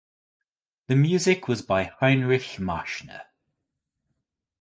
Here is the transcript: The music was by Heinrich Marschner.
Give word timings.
The 0.87 0.95
music 0.95 1.47
was 1.47 1.61
by 1.61 1.83
Heinrich 1.83 2.59
Marschner. 2.59 3.21